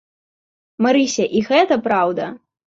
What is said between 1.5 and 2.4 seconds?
гэта праўда?